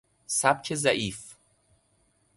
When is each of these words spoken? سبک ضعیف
سبک 0.27 0.73
ضعیف 0.75 1.35